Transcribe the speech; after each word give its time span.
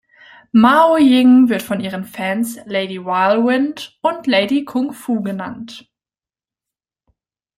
Mao 0.51 0.95
Ying 0.97 1.47
wird 1.49 1.61
von 1.61 1.79
ihren 1.79 2.05
Fans 2.05 2.57
"Lady 2.65 3.05
Whirlwind" 3.05 3.99
und 4.01 4.25
"Lady 4.25 4.65
Kung 4.65 4.93
Fu" 4.93 5.21
genannt. 5.21 5.87